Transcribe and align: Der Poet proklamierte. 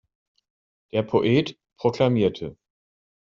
Der 0.93 1.03
Poet 1.03 1.59
proklamierte. 1.77 2.57